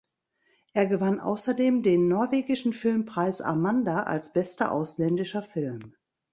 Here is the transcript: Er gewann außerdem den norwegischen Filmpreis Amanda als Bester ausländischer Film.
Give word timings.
Er 0.73 0.87
gewann 0.87 1.19
außerdem 1.19 1.83
den 1.83 2.07
norwegischen 2.07 2.73
Filmpreis 2.73 3.39
Amanda 3.39 4.01
als 4.01 4.33
Bester 4.33 4.71
ausländischer 4.71 5.43
Film. 5.43 5.93